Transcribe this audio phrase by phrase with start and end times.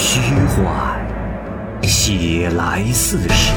[0.00, 0.96] 虚幻，
[1.82, 3.52] 写来似实。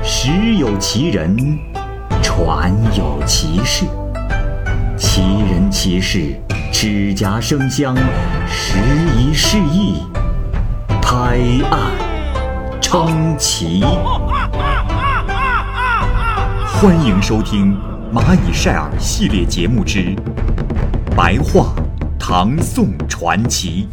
[0.00, 1.58] 时有其人，
[2.22, 3.84] 传有其事。
[4.96, 6.40] 其人其事，
[6.70, 7.96] 指甲生香，
[8.46, 8.78] 时
[9.18, 10.06] 移世易，
[11.02, 11.40] 拍
[11.72, 11.90] 案
[12.80, 13.82] 称奇。
[16.64, 17.76] 欢迎收听
[18.16, 19.98] 《蚂蚁晒尔》系列节目之
[21.16, 21.74] 《白话
[22.26, 23.86] 唐宋传奇》，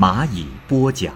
[0.00, 1.12] 蚂蚁播讲。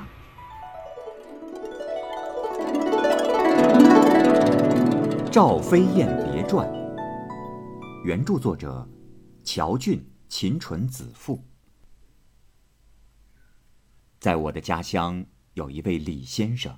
[5.30, 6.68] 《赵飞燕别传》，
[8.04, 8.84] 原著作者
[9.44, 11.40] 乔俊、秦纯子父。
[14.18, 16.76] 在我的家乡，有一位李先生，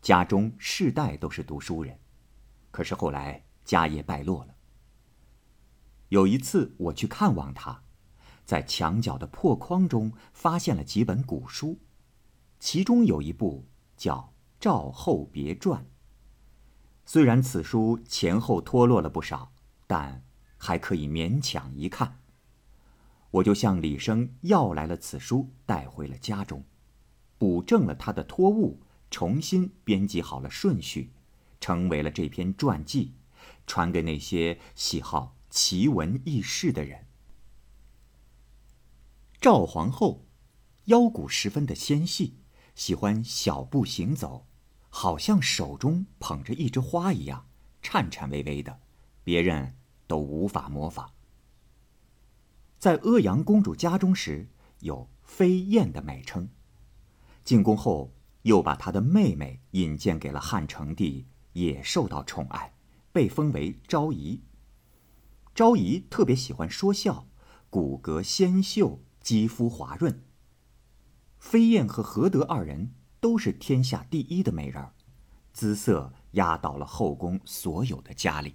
[0.00, 1.94] 家中世代都是读书人，
[2.70, 4.54] 可是后来家业败落了。
[6.08, 7.82] 有一次我去看望他，
[8.44, 11.78] 在墙角的破框中发现了几本古书，
[12.58, 14.16] 其中有一部叫
[14.58, 15.82] 《赵后别传》。
[17.04, 19.52] 虽然此书前后脱落了不少，
[19.86, 20.24] 但
[20.56, 22.20] 还可以勉强一看。
[23.30, 26.64] 我就向李生要来了此书，带回了家中，
[27.36, 31.12] 补正了他的脱误，重新编辑好了顺序，
[31.60, 33.14] 成为了这篇传记，
[33.66, 37.06] 传给那些喜好奇闻异事的人。
[39.40, 40.26] 赵皇后
[40.86, 42.38] 腰骨十分的纤细，
[42.74, 44.46] 喜欢小步行走。
[44.90, 47.46] 好像手中捧着一枝花一样，
[47.82, 48.80] 颤颤巍巍的，
[49.22, 49.76] 别人
[50.06, 51.12] 都无法模仿。
[52.78, 54.48] 在阿阳公主家中时，
[54.80, 56.48] 有飞燕的美称。
[57.44, 62.72] 进宫后，又把她的妹妹引荐给了汉成帝，也受到宠爱，
[63.12, 64.40] 被封为昭仪。
[65.58, 67.26] 昭仪特别喜欢说笑，
[67.68, 70.22] 骨骼纤秀，肌肤滑润。
[71.36, 72.94] 飞燕和何德二人。
[73.18, 74.94] 都是天下第一的美人儿，
[75.52, 78.54] 姿色压倒了后宫所有的佳丽。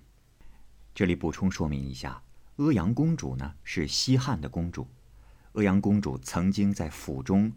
[0.95, 2.23] 这里补充说明一下，
[2.55, 4.87] 阿阳公主呢是西汉的公主，
[5.55, 7.51] 阿阳公主曾经在府中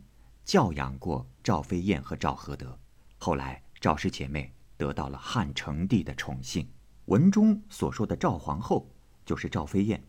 [0.44, 2.76] 教养过赵飞燕和赵合德，
[3.18, 6.68] 后来赵氏姐妹得到了汉成帝的宠幸。
[7.04, 8.90] 文中所说的赵皇后
[9.26, 10.02] 就是赵飞燕，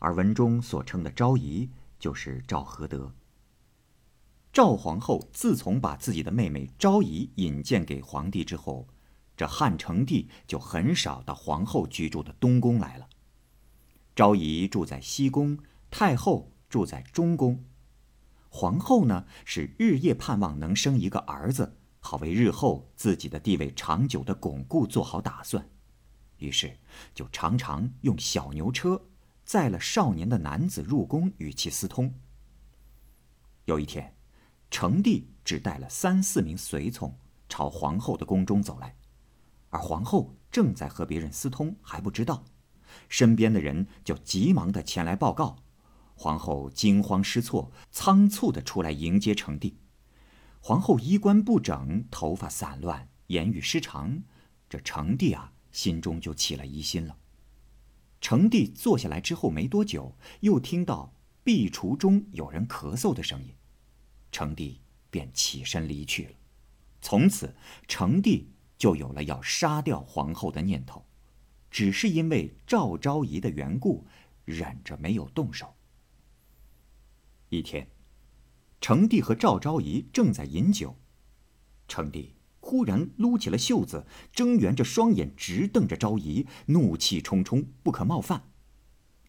[0.00, 3.14] 而文中所称的昭仪就是赵合德。
[4.52, 8.88] 赵皇后自从把自己的妹妹昭仪引荐给皇帝之后，
[9.36, 13.08] 这汉成帝就很少到皇后居住的东宫来了。
[14.14, 15.58] 昭仪住在西宫，
[15.90, 17.64] 太后住在中宫。
[18.48, 25.68] 皇后呢，是日夜盼望能生一个儿子，好为日后自己的地位长久的巩固做好打算。
[26.38, 26.76] 于是，
[27.14, 29.00] 就常常用小牛车
[29.44, 32.14] 载了少年的男子入宫与其私通。
[33.64, 34.12] 有一天。
[34.68, 37.16] 成帝只带了三四名随从
[37.48, 38.96] 朝皇后的宫中走来，
[39.70, 42.44] 而皇后正在和别人私通，还不知道。
[43.08, 45.62] 身边的人就急忙的前来报告，
[46.16, 49.78] 皇后惊慌失措，仓促的出来迎接成帝。
[50.60, 54.24] 皇后衣冠不整，头发散乱，言语失常，
[54.68, 57.18] 这成帝啊，心中就起了疑心了。
[58.18, 61.12] 成帝坐下来之后没多久，又听到
[61.44, 63.54] 壁橱中有人咳嗽的声音。
[64.32, 66.32] 成帝便起身离去了，
[67.02, 67.54] 从此
[67.86, 68.48] 成帝
[68.78, 71.04] 就有了要杀掉皇后的念头，
[71.70, 74.06] 只是因为赵昭仪的缘故，
[74.46, 75.74] 忍着没有动手。
[77.50, 77.86] 一天，
[78.80, 80.96] 成帝和赵昭仪正在饮酒，
[81.86, 82.34] 成帝
[82.66, 88.50] 忽然撸起了袖子，睁圆着双眼直瞪着昭仪，怒气冲冲，不可冒犯。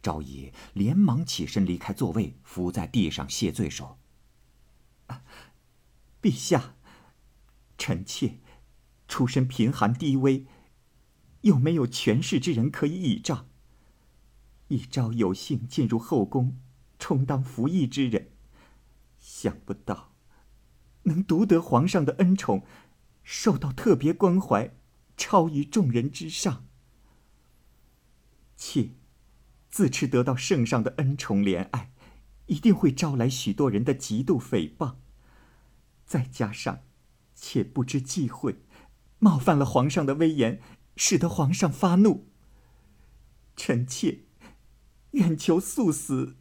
[0.02, 4.00] 昭仪连忙起身离开座位，伏在地上谢罪说。
[6.20, 6.74] 陛下，
[7.78, 8.40] 臣妾
[9.08, 10.48] 出身贫寒低微，
[11.42, 13.48] 又没有权势之人可以倚仗。
[14.70, 16.58] 一朝有幸进入后宫，
[16.98, 18.32] 充当服役之人，
[19.20, 20.16] 想不到
[21.04, 22.66] 能独得皇上的恩宠，
[23.30, 24.74] 受到特别关怀，
[25.18, 26.66] 超于众人之上。
[28.56, 28.92] 妾
[29.70, 31.92] 自持得到圣上的恩宠怜爱。
[32.46, 34.96] 一定会招来许多人的嫉妒诽谤，
[36.06, 36.80] 再加上，
[37.36, 38.62] 妾不知忌讳，
[39.20, 40.62] 冒犯了皇上的威严，
[40.96, 42.30] 使得皇上发怒。
[43.58, 44.20] 臣妾
[45.12, 46.38] 愿求速死，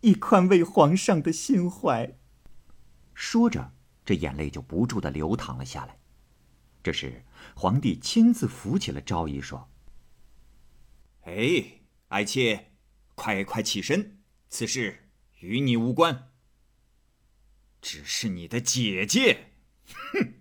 [0.00, 2.18] 以宽慰皇上的心怀。
[3.14, 6.00] 说着，这眼泪就不住的流淌了下来。
[6.84, 7.24] 这时，
[7.56, 9.70] 皇帝亲自扶起了昭仪，说
[11.24, 12.72] ：“哎，爱妾，
[13.14, 14.20] 快快起身。”
[14.50, 15.08] 此事
[15.40, 16.30] 与你无关。
[17.80, 19.54] 只是你的姐姐，
[20.12, 20.34] 哼！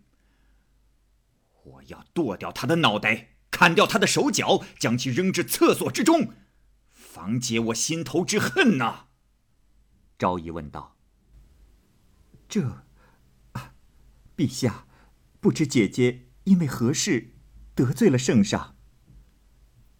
[1.63, 6.33] 我要剁掉她的脑袋，砍掉她的手脚，将其扔至厕所之中，
[6.89, 9.07] 防解我心头之恨呐！
[10.17, 10.97] 昭仪问道
[12.49, 12.85] ：“这，
[14.35, 14.87] 陛下，
[15.39, 17.33] 不知姐姐因为何事
[17.75, 18.75] 得罪了圣上？”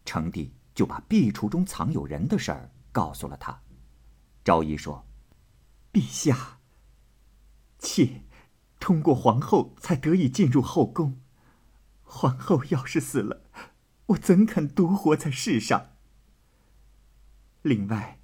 [0.06, 3.62] 成帝就把壁橱中藏有人的事儿告诉了他。
[4.44, 5.08] 昭仪说
[5.94, 6.60] ：“陛下，
[7.80, 8.24] 妾
[8.80, 11.22] 通过皇后才得以进入后宫。
[12.02, 13.44] 皇后要是死了，
[14.08, 15.92] 我怎肯独活在世上？
[17.62, 18.20] 另外，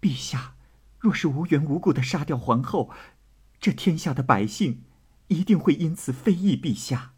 [0.00, 0.56] 陛下
[0.98, 2.90] 若是无缘无故的杀掉皇后，
[3.60, 4.84] 这天下的百姓
[5.32, 7.14] 一定会因此非议陛下。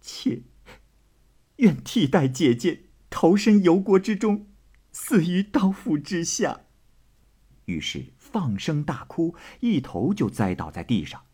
[0.00, 0.42] 妾
[1.56, 4.46] 愿替代姐姐投身油锅之中。”
[4.90, 6.62] 死于刀斧之下，
[7.66, 11.26] 于是放声大哭，一头就栽倒在地上。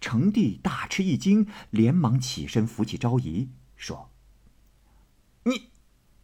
[0.00, 4.10] 成帝大吃一惊，连忙起身扶起昭仪，说
[5.44, 5.70] ：“你，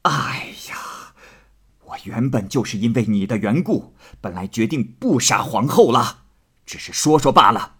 [0.02, 1.14] 哎呀，
[1.84, 6.28] 我原本就是因为你的缘故，本来决定不杀皇后了，
[6.64, 7.79] 只是说说罢了。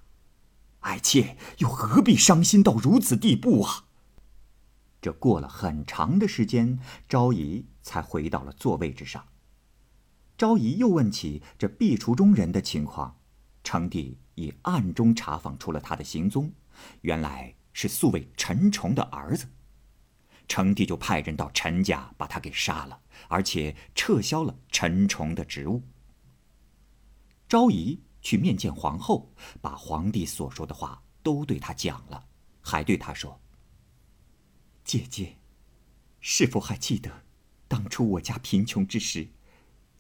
[0.81, 3.87] 爱妾又何必伤心到如此地步啊？”
[5.01, 6.79] 这过了很长的时间，
[7.09, 9.25] 昭仪才回到了座位之上。
[10.37, 13.17] 昭仪又问起这壁橱中人的情况，
[13.65, 16.53] 成帝已暗中查访出了他的行踪，
[17.03, 19.49] 原来是素卫陈崇的儿子。
[20.49, 25.83] 成帝就派人到陈家把他给杀了，而且撤销了陈崇的职务。
[27.49, 32.29] 昭仪去面见皇后，把皇帝所说的话都对他讲了，
[32.61, 33.41] 还对他说。
[34.85, 35.39] 姐姐，
[36.21, 37.25] 是否还记得
[37.69, 39.29] 当初我家贫穷之时，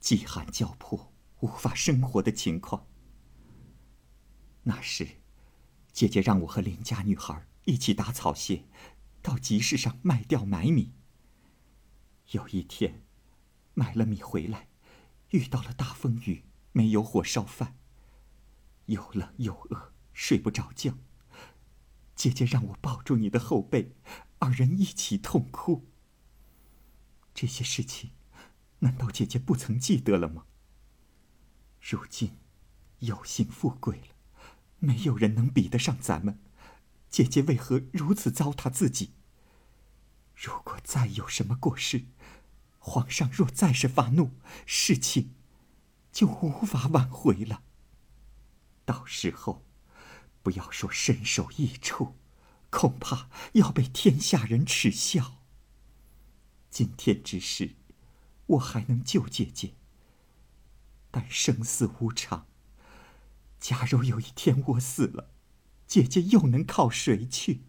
[0.00, 2.86] 饥寒交迫、无法生活的情况？
[4.62, 5.08] 那时，
[5.92, 8.64] 姐姐让我和邻家女孩一起打草鞋，
[9.22, 10.92] 到集市上卖掉买米。
[12.32, 13.02] 有一天，
[13.74, 14.68] 买了米回来，
[15.30, 17.76] 遇到了大风雨，没有火烧饭，
[18.90, 20.98] 又冷又饿，睡不着觉。
[22.16, 23.94] 姐姐让我抱住你的后背。
[24.40, 25.86] 二人一起痛哭。
[27.32, 28.10] 这些事情，
[28.80, 30.44] 难道姐姐不曾记得了吗？
[31.80, 32.36] 如今，
[32.98, 34.08] 有幸富贵了，
[34.78, 36.40] 没有人能比得上咱们。
[37.08, 39.12] 姐姐为何如此糟蹋自己？
[40.34, 42.06] 如果再有什么过失，
[42.78, 44.32] 皇上若再是发怒，
[44.66, 45.34] 事情
[46.10, 47.62] 就无法挽回了。
[48.84, 49.64] 到时候，
[50.42, 52.16] 不要说身首异处。
[52.70, 55.42] 恐怕要被天下人耻笑。
[56.70, 57.74] 今天之事，
[58.46, 59.74] 我还能救姐姐。
[61.10, 62.46] 但生死无常，
[63.58, 65.30] 假如有一天我死了，
[65.88, 67.64] 姐姐又能靠谁去？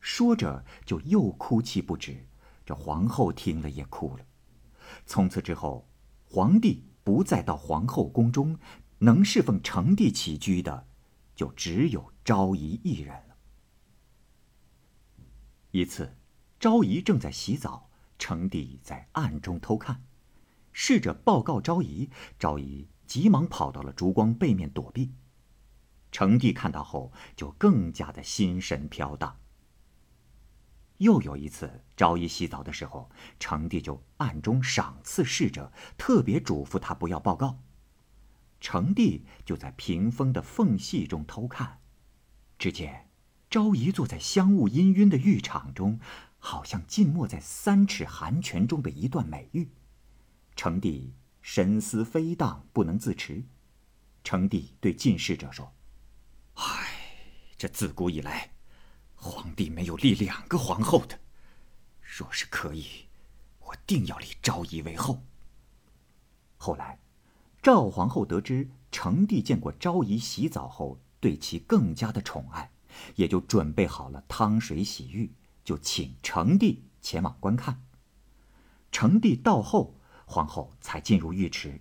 [0.00, 2.26] 说着，就又哭泣不止。
[2.66, 4.26] 这皇后听了也哭了。
[5.06, 5.88] 从此之后，
[6.24, 8.58] 皇帝不再到皇后宫中，
[9.02, 10.86] 能侍奉成帝起居的，
[11.34, 13.36] 就只有昭仪一人了。
[15.72, 16.16] 一次，
[16.60, 20.04] 昭仪正在洗澡，成帝在暗中偷看，
[20.70, 25.12] 侍者报告昭仪，昭仪急忙跑到了烛光背面躲避。
[26.12, 29.40] 成帝看到后，就更加的心神飘荡。
[30.98, 33.10] 又有一次，昭仪洗澡的时候，
[33.40, 37.58] 成帝就暗中赏赐侍者，特别嘱咐他不要报告。
[38.62, 41.80] 成帝就在屏风的缝隙中偷看，
[42.56, 43.08] 只见。
[43.50, 45.98] 昭仪坐在香雾氤氲的浴场中，
[46.38, 49.68] 好像浸没在三尺寒泉中的一段美玉。
[50.56, 53.44] 成帝神思飞荡，不能自持。
[54.24, 55.74] 成帝对近侍者说
[56.54, 57.18] ：“唉，
[57.58, 58.52] 这自古以来，
[59.16, 61.18] 皇帝没有立两个皇后的。
[62.00, 62.86] 若是可以，
[63.58, 65.22] 我定要立昭仪为后。”
[66.56, 66.98] 后来，
[67.62, 72.72] 赵皇后得知成帝见过昭仪洗澡后，对其更加的宠爱。
[73.14, 75.32] 也就准备好了汤水洗浴，
[75.64, 77.82] 就请成帝前往观看。
[78.90, 79.94] 成帝到后，
[80.26, 81.80] 皇后才进入浴池。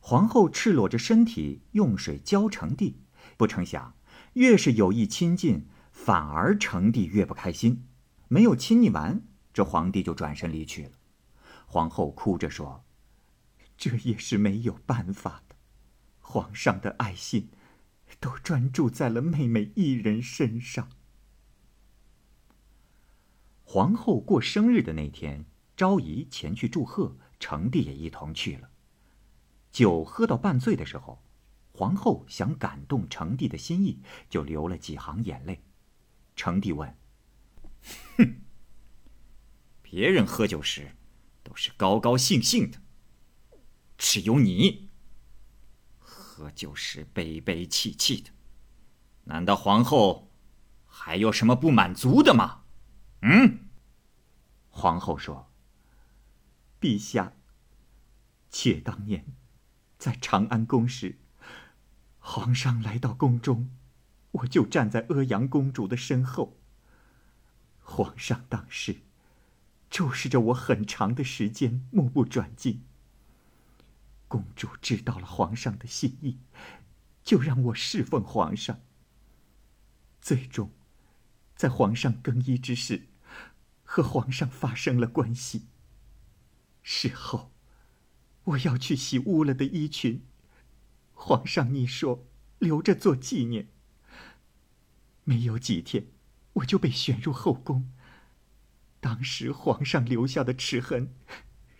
[0.00, 2.96] 皇后赤裸着身体用水浇成帝，
[3.36, 3.94] 不成想，
[4.32, 7.86] 越是有意亲近，反而成帝越不开心。
[8.26, 10.90] 没有亲昵完，这皇帝就转身离去了。
[11.66, 12.82] 皇后哭着说
[13.82, 15.56] ：“这也是没有办法的，
[16.20, 17.50] 皇上的爱心。”
[18.20, 20.90] 都专注在了妹妹一人身上。
[23.64, 25.46] 皇后过生日的那天，
[25.76, 28.70] 昭仪前去祝贺，成帝也一同去了。
[29.72, 31.24] 酒喝到半醉的时候，
[31.72, 35.64] 皇后想感动成帝的心意，就流了几行眼泪。
[36.36, 36.96] 成帝问
[38.18, 38.42] ：“哼，
[39.80, 40.94] 别人喝酒时
[41.42, 42.81] 都是高高兴兴的，
[44.04, 44.90] 只有你
[45.96, 48.30] 喝酒时悲悲戚戚的，
[49.24, 50.32] 难道皇后
[50.84, 52.64] 还有什么不满足的吗？”
[53.22, 53.60] 嗯。
[54.68, 55.52] 皇后说
[56.80, 57.34] ：“陛下，
[58.50, 59.36] 且当年
[59.98, 61.20] 在长安宫时，
[62.18, 63.70] 皇上来到宫中，
[64.32, 66.58] 我就站在阿阳公主的身后。
[67.78, 69.02] 皇上当时
[69.88, 72.82] 注视着我很长的时间，目不转睛。
[74.32, 76.38] 公主知道了皇上的心意，
[77.22, 78.80] 就让我侍奉皇上。
[80.22, 80.70] 最终，
[81.54, 83.08] 在皇上更衣之时。”
[83.84, 85.66] 和皇上发生了关系。
[86.82, 87.52] 事后，
[88.44, 90.24] 我要去洗污了的衣裙，
[91.12, 92.26] 皇上你说
[92.58, 93.68] 留着做纪念。
[95.24, 96.06] 没有几天，
[96.54, 97.92] 我就被选入后宫。
[98.98, 101.14] 当时皇上留下的齿痕，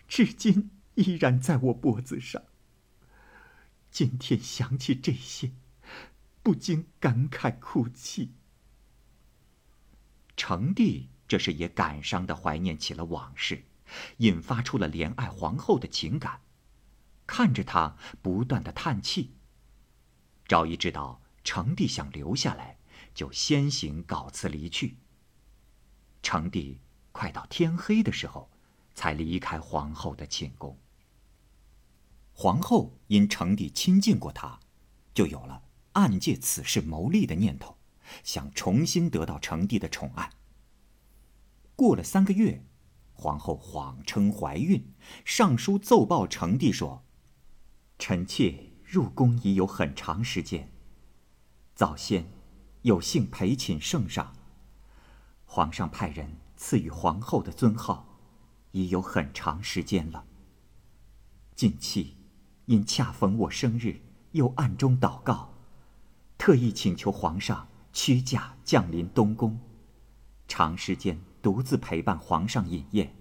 [0.07, 2.43] 至今依然在我脖子上。
[3.91, 5.51] 今天想起这些，
[6.41, 8.31] 不禁感慨哭泣。
[10.35, 11.09] 成帝。
[11.25, 13.63] 这时也感伤的怀念起了往事，
[14.17, 16.41] 引发出了怜爱皇后的情感。
[17.25, 19.31] 看着她不断的叹气，
[20.45, 22.77] 赵仪知道成帝想留下来，
[23.15, 24.97] 就先行告辞离去。
[26.21, 26.77] 成帝
[27.11, 28.51] 快到天黑的时候，
[28.93, 30.77] 才离开皇后的寝宫。
[32.33, 34.59] 皇后因成帝亲近过她，
[35.13, 35.63] 就有了
[35.93, 37.77] 暗借此事谋利的念头，
[38.23, 40.31] 想重新得到成帝的宠爱。
[41.75, 42.65] 过了三个月，
[43.13, 47.05] 皇后谎称怀孕，上书奏报成帝说
[47.99, 50.71] ：“臣妾入宫已有很长时间，
[51.75, 52.31] 早先
[52.81, 54.35] 有幸陪寝圣上。
[55.45, 58.19] 皇上派人赐予皇后的尊号，
[58.71, 60.25] 已有很长时间了。
[61.55, 62.17] 近期
[62.65, 63.99] 因恰逢我生日，
[64.31, 65.53] 又暗中祷告，
[66.37, 69.59] 特意请求皇上屈驾降临东宫，
[70.47, 73.13] 长时间。”独自陪伴皇上饮宴，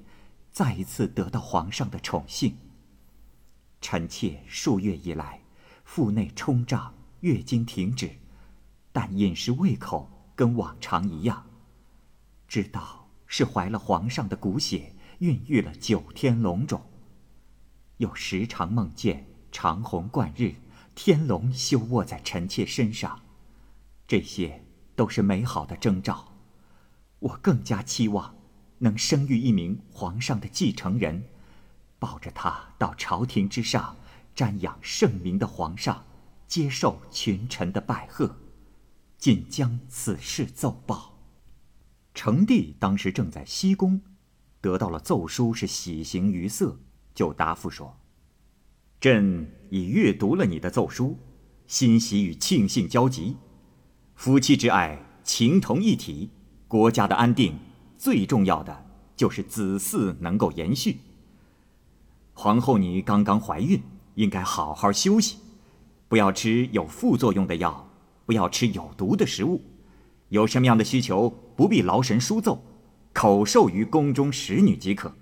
[0.53, 2.57] 再一次得到皇上的宠幸。
[3.81, 5.43] 臣妾数月以来，
[5.83, 8.13] 腹内冲胀，月经停止，
[8.93, 11.45] 但饮食胃口跟往常一样。
[12.47, 16.81] 知道是怀了皇上的骨血，孕育了九天龙种。
[17.97, 20.55] 又时常梦见长虹贯日，
[20.95, 23.21] 天龙休卧在臣妾身上，
[24.09, 24.65] 这些
[24.97, 26.33] 都是美好的征兆。
[27.21, 28.35] 我更加期望
[28.79, 31.25] 能生育一名皇上的继承人，
[31.99, 33.97] 抱着他到朝廷之上
[34.35, 36.05] 瞻仰圣明的皇上，
[36.49, 38.35] 接受群臣的拜贺，
[39.19, 41.19] 尽将此事奏报。
[42.15, 44.03] 成帝当时正在西宫，
[44.61, 46.81] 得到了奏书，是喜形于色，
[47.15, 47.97] 就答复说
[49.03, 51.19] ：“朕已阅读了你的奏书，
[51.67, 53.37] 欣喜与庆幸交集，
[54.15, 56.31] 夫妻之爱情同一体。”
[56.69, 57.59] 国家的安定，
[57.99, 60.99] 最重要的就是子嗣能够延续。
[62.33, 63.83] 皇后，你刚刚怀孕，
[64.15, 65.39] 应该好好休息，
[66.07, 67.91] 不要吃有副作用的药，
[68.25, 69.61] 不要吃有毒的食物。
[70.29, 72.63] 有什么样的需求，不必劳神书奏，
[73.13, 75.13] 口授于宫中使女即可。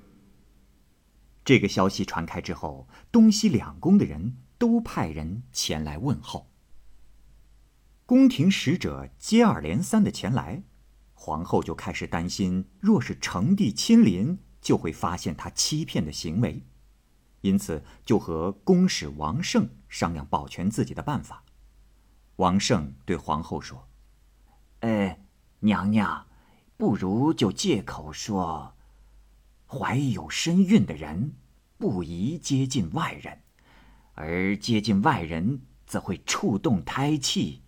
[1.45, 6.51] 这个消息传开之后，东西两宫的人都派人前来问候。
[8.07, 10.63] 宫廷使者接二连三的前来。
[11.15, 16.65] 皇后就开始担心，若是成帝亲临，就会发现他欺骗的行为，
[17.43, 21.45] 因此就和宫使王胜商量保全自己的办法。
[22.37, 23.87] 王胜对皇后说
[24.81, 25.19] ：“呃，
[25.59, 26.27] 娘娘，
[26.79, 28.75] 不如就借口说，
[29.71, 31.37] 怀有身孕的人
[31.79, 33.39] 不宜接近外人，
[34.15, 37.63] 而接近外人则会触动胎气，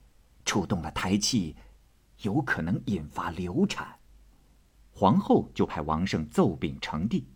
[0.44, 1.54] 触动了胎气。”
[2.22, 3.98] 有可能引发流产，
[4.92, 7.26] 皇后就派王胜奏禀成帝，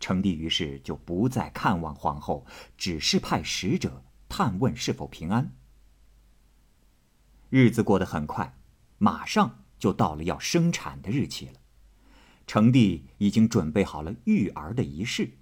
[0.00, 2.44] 成帝于是就不再看望皇后，
[2.76, 5.54] 只是派使者探问是否平安。
[7.50, 8.58] 日子过得很快，
[8.98, 11.61] 马上就到了要生产的日期了。
[12.52, 15.38] 成帝已经准备好了育儿的仪式，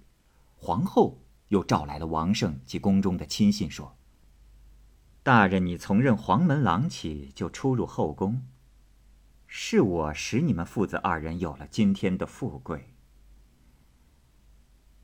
[0.55, 3.97] 皇后又召来了王胜及宫中的亲信，说
[5.21, 8.47] ：“大人，你从任黄门郎起就出入后宫。”
[9.45, 12.93] 是我使你们父子二人有了今天的富贵。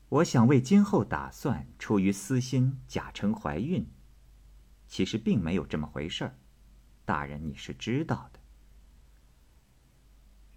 [0.08, 3.86] 我想为今后打算，出于私心假称怀孕，
[4.86, 6.38] 其实并没有这么回事儿。
[7.04, 8.37] 大人，你是知道的。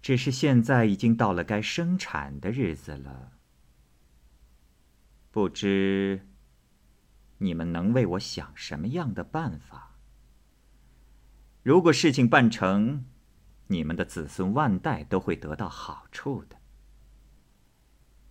[0.02, 3.32] 只是现在已经到了该生产的日子了，
[5.30, 6.28] 不知
[7.38, 9.96] 你们能为我想什么样的办法？
[11.62, 13.04] 如果事情办成，
[13.68, 16.56] 你们的子孙万代都会得到好处的。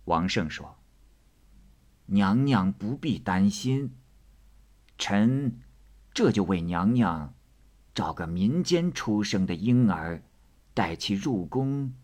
[0.04, 0.78] 王胜说。
[2.06, 3.96] 娘娘不必担心，
[4.98, 5.60] 臣
[6.12, 7.34] 这就为娘娘
[7.94, 10.22] 找个民间出生的婴儿，
[10.74, 11.94] 带其入宫，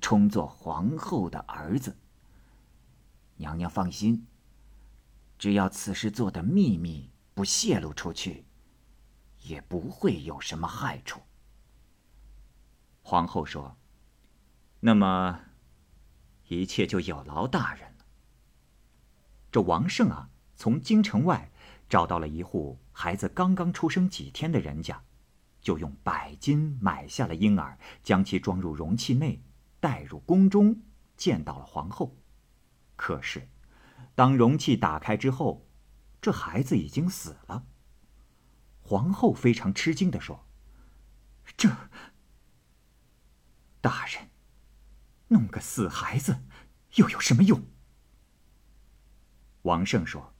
[0.00, 1.96] 充作皇后的儿子。
[3.36, 4.26] 娘娘放心，
[5.38, 8.44] 只要此事做的秘密不泄露出去，
[9.42, 11.20] 也不会有什么害处。
[13.02, 13.76] 皇后说
[14.80, 15.40] ：“那么，
[16.48, 18.04] 一切就有劳大人了。”
[19.50, 21.50] 这王胜啊，从京城外
[21.88, 25.02] 找到了一户孩子刚刚出生几天的人家，
[25.60, 29.42] 就用百金买下了婴儿，将其装入容器内，
[29.80, 30.82] 带入宫中，
[31.16, 32.16] 见到了皇后。
[32.96, 33.48] 可是，
[34.14, 35.66] 当容器打开之后，
[36.20, 37.66] 这孩子已经死了。
[38.80, 40.46] 皇后非常吃惊地说
[41.56, 41.68] ：“这，
[43.80, 44.30] 大人，
[45.28, 46.44] 弄个死孩子，
[46.94, 47.62] 又有什么用？”
[49.62, 50.34] 王胜说：“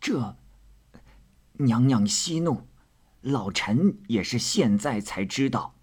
[0.00, 0.38] 这，
[1.54, 2.68] 娘娘息怒，
[3.26, 5.74] 老臣也是现在才知道，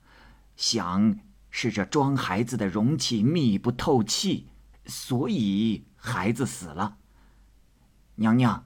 [0.55, 1.19] 想
[1.50, 4.47] 是这装孩子的容器密不透气，
[4.85, 6.97] 所以孩子死了。
[8.15, 8.65] 娘娘，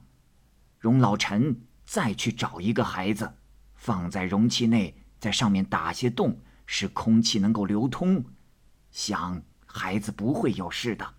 [0.80, 3.34] 容老臣再去找一个孩子，
[3.74, 8.24] 放在容器内，在上面打些洞，使空气能够流通，
[8.92, 11.16] 想孩子不会有事的。”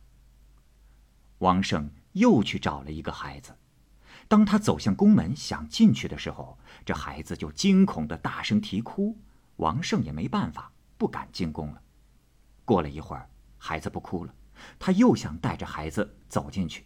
[1.39, 1.91] 王胜。
[2.13, 3.55] 又去找了一个孩子，
[4.29, 9.19] 当他走向宫门想进去的时候，这孩子就惊恐的大声啼哭。
[9.57, 11.83] 王胜也没办法，不敢进宫了。
[12.65, 14.35] 过了一会儿，孩子不哭了，
[14.79, 16.85] 他又想带着孩子走进去，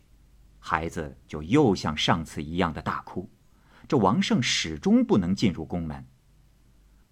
[0.59, 3.29] 孩子就又像上次一样的大哭。
[3.89, 6.07] 这王胜始终不能进入宫门。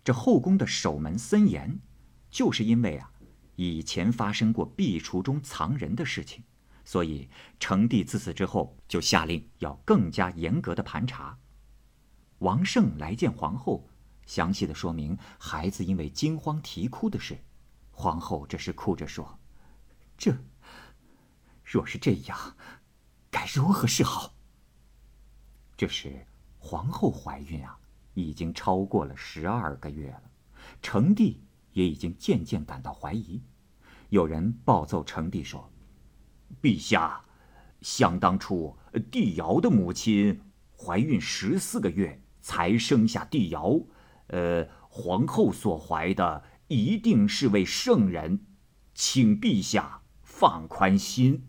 [0.03, 1.81] 这后宫的守门森严，
[2.31, 3.11] 就是因为啊，
[3.57, 6.45] 以前发生过壁橱中藏人的事情。
[6.91, 11.39] 所以，成帝自此之后就下令要更加严格的盘查。
[12.39, 13.89] 王胜来见皇后，
[14.27, 17.39] 详细的说明孩子因为惊慌啼哭的事。
[17.93, 19.39] 皇后这时哭着说
[20.19, 20.37] ：“这
[21.63, 22.57] 若是这样，
[23.31, 24.35] 该如何是好？”
[25.79, 26.27] 这时，
[26.59, 27.79] 皇后怀孕啊，
[28.15, 30.23] 已经超过了十二个月了。
[30.83, 33.41] 成帝也已经渐渐感到怀疑。
[34.09, 35.70] 有人暴奏成帝说。
[36.61, 37.25] 陛下，
[37.81, 38.77] 想当初
[39.11, 40.41] 帝尧的母亲
[40.77, 43.81] 怀孕十四个月才生下帝尧，
[44.27, 48.45] 呃，皇后所怀的一定是位圣人，
[48.95, 51.47] 请陛下放宽心。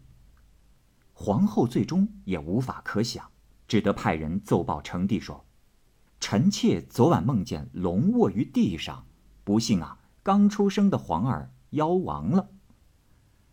[1.14, 3.30] 皇后最终也无法可想，
[3.68, 5.46] 只得派人奏报成帝说
[6.20, 9.06] ：“臣妾昨晚梦见龙卧于地上，
[9.44, 12.50] 不幸啊，刚出生的皇儿夭亡了。”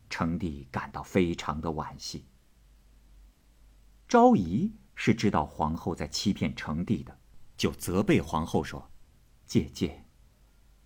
[0.09, 2.27] 成帝感到非常的惋惜。
[4.09, 7.19] 昭仪是知道皇后在欺骗成帝的，
[7.57, 8.91] 就责备皇后说
[9.45, 10.07] ：“姐姐，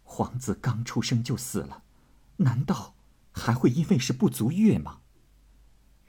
[0.02, 1.85] 皇子刚出生就死了，
[2.38, 2.96] 难道
[3.30, 5.02] 还会因为是不足月吗？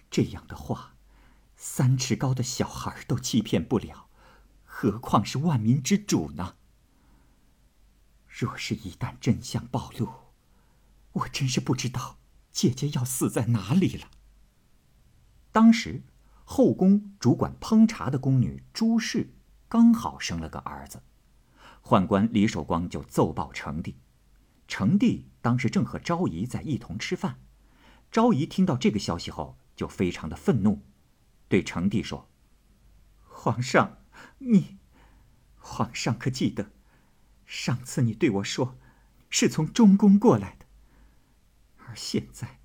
[0.10, 0.95] 这样的话，
[1.56, 4.10] 三尺高的小孩都欺骗不了，
[4.65, 6.56] 何况是万民之主呢？
[8.28, 10.34] 若是一旦真相暴露，
[11.12, 12.17] 我真是不知道。”
[12.54, 14.08] 姐姐要死在哪里了？
[15.52, 16.04] 当时
[16.46, 19.34] 后宫主管烹茶的宫女朱氏
[19.68, 21.02] 刚好生了个儿子，
[21.82, 23.98] 宦官李守光就奏报成帝。
[24.68, 27.39] 成帝当时正和昭仪在一同吃饭，
[28.12, 30.84] 昭仪听到这个消息后就非常的愤怒，
[31.50, 32.30] 对成帝说
[33.28, 33.98] ：“皇上，
[34.38, 34.78] 你，
[35.58, 36.72] 皇上可记得，
[37.46, 38.78] 上次你对我说，
[39.30, 40.62] 是从中宫过来的。”
[41.93, 42.60] 而现在，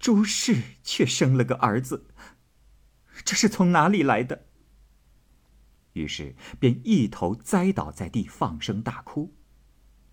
[0.00, 2.08] 朱氏却生了个儿子，
[3.24, 4.46] 这是从哪里来的？
[5.92, 9.32] 于是便一头栽倒在地，放声大哭。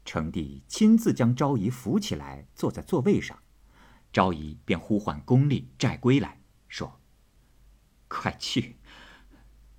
[0.05, 3.39] 成帝亲自将昭仪扶起来，坐在座位上。
[4.13, 7.01] 昭仪便呼唤宫吏寨龟来说
[8.07, 8.75] ：“快去，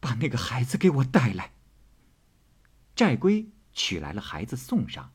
[0.01, 1.53] 把那个孩子给我带来。”
[2.97, 5.13] 寨龟取来了孩子，送上。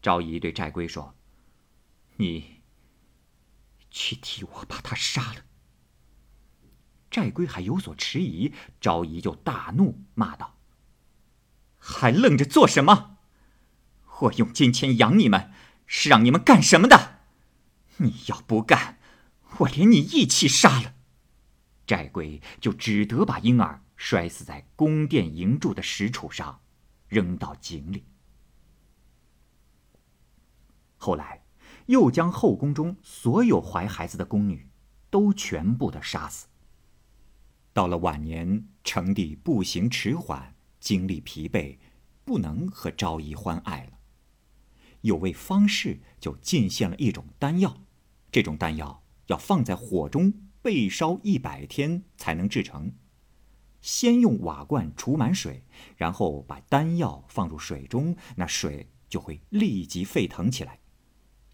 [0.00, 1.14] 昭仪对寨龟说
[2.16, 2.55] ：“你。”
[3.96, 5.46] 去替我把他杀了。
[7.10, 10.58] 寨龟还有所迟疑，昭仪就大怒，骂道
[11.80, 13.16] ：“还愣着做什么？
[14.20, 15.50] 我用金钱养你们，
[15.86, 17.20] 是让你们干什么的？
[17.96, 18.98] 你要不干，
[19.60, 20.94] 我连你一起杀了！”
[21.86, 26.60] 寨龟就只得把婴儿摔死在宫殿营柱的石柱上，
[27.08, 28.04] 扔到井里。
[30.98, 31.45] 后来，
[31.86, 34.68] 又将后宫中所有怀孩子的宫女，
[35.10, 36.46] 都全部的杀死。
[37.72, 41.78] 到了晚年，成帝步行迟缓，精力疲惫，
[42.24, 43.98] 不能和昭仪欢爱了。
[45.02, 47.82] 有位方士就进献了一种丹药，
[48.32, 52.92] 这种丹药要放在火中焙烧一百天才能制成。
[53.80, 55.62] 先用瓦罐储满水，
[55.96, 60.80] 然后把丹药放入水中，那水就会立即沸腾起来。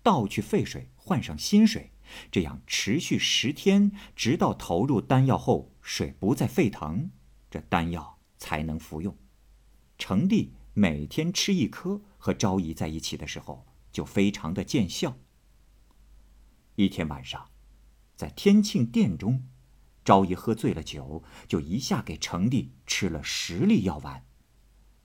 [0.03, 1.93] 倒去沸水，换上新水。
[2.31, 7.11] 这样持续十天，直到投入丹药后水不再沸腾，
[7.51, 9.17] 这丹药才能服用。
[9.97, 15.17] 成帝每天吃一颗，和昭仪在一起的时候就非常的见效。
[16.75, 17.51] 一天晚上，
[18.17, 19.47] 在天庆殿中，
[20.05, 24.27] 昭仪喝醉了酒，就一下给成帝吃了十粒药丸。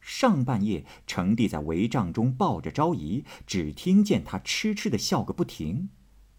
[0.08, 5.90] 上半夜，成帝在帷帐中抱着昭仪，只听见他痴痴的笑个不停。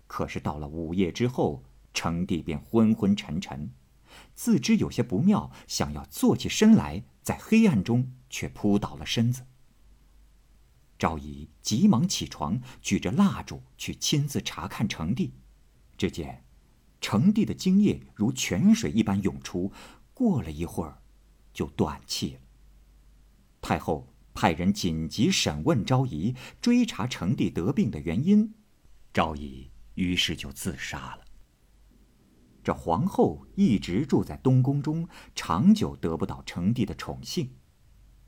[0.07, 3.71] 可是到了午夜之后，成帝便昏昏沉沉，
[4.35, 9.45] 自知有些不妙，想要坐起身来，在黑暗中却扑倒了身子。
[10.99, 15.35] 昭仪急忙起床，举着蜡烛去亲自查看成帝，
[15.99, 16.43] 只见
[17.03, 19.71] 成帝的精液如泉水一般涌出，
[20.15, 21.03] 过了一会儿，
[21.53, 22.41] 就断气了。
[23.61, 28.55] 太后派人紧急审问昭仪，追查成帝得病的原因，
[29.13, 29.71] 昭仪。
[29.95, 31.25] 于是就自杀了。
[32.63, 37.57] 这皇后一直住在东宫中，长久得不到成帝的宠幸。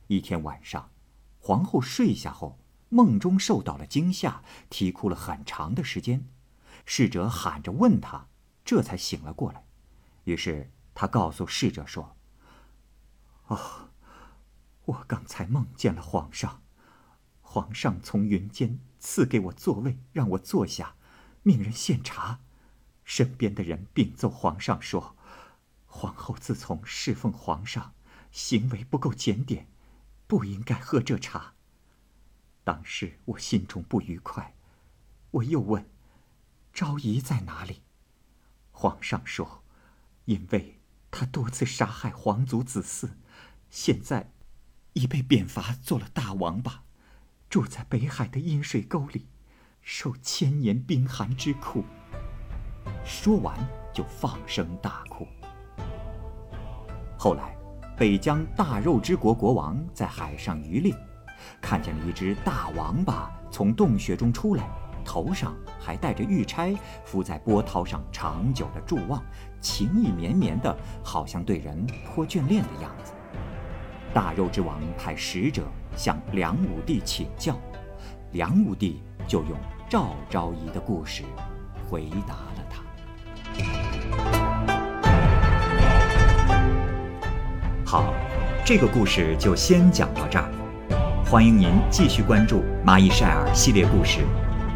[0.09, 0.91] 一天晚上，
[1.39, 6.27] 皇后睡下后，梦中受到了惊吓，啼哭了很长的时间。
[6.85, 8.27] 侍者喊着问她，
[8.65, 9.65] 这才醒了过来。
[10.25, 12.17] 于是她告诉侍者说
[13.47, 13.90] ：“哦，
[14.91, 16.63] 我刚才梦见了皇上，
[17.43, 20.97] 皇上从云间赐给我座位，让我坐下。”
[21.43, 22.41] 命人献茶，
[23.05, 25.17] 身边的人禀奏皇上说
[25.87, 27.95] ：“皇后自从侍奉皇上，
[28.31, 29.69] 行为不够检点，
[30.27, 31.55] 不应该喝这茶。”
[32.63, 34.55] 当时我心中不愉快，
[35.31, 35.89] 我又问
[36.75, 37.83] ：“昭仪在哪里？”
[38.73, 39.63] 皇上说
[40.27, 43.13] ：“因为他多次杀害皇族子嗣，
[43.71, 44.31] 现在
[44.93, 46.83] 已被贬罚做了大王八，
[47.49, 49.27] 住在北海的阴水沟里。”
[49.83, 51.83] 受千年冰寒之苦。
[53.03, 53.57] 说完，
[53.95, 55.27] 就放声大哭。
[57.19, 57.57] 后来，
[57.97, 60.95] 北疆大肉之国国王在海上渔猎，
[61.63, 64.69] 看见了一只大王八从洞穴中出来，
[65.03, 66.77] 头上还戴着玉钗，
[67.07, 69.23] 伏在波涛上长久的伫望，
[69.63, 73.13] 情意绵绵的，好像对人颇眷恋的样子。
[74.13, 75.63] 大肉之王派使者
[75.97, 77.57] 向梁武帝请教，
[78.33, 79.03] 梁武帝。
[79.29, 79.53] 就用
[79.89, 81.23] 赵昭仪的故事
[81.89, 82.83] 回答了他。
[87.87, 88.13] 好，
[88.65, 90.51] 这个故事就先讲到这儿。
[91.25, 94.19] 欢迎您继续关注《蚂蚁晒尔》系列故事《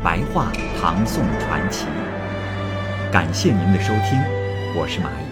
[0.05, 1.87] 白话唐宋传奇》。
[3.13, 4.23] 感谢您的收听，
[4.77, 5.24] 我是蚂蚁。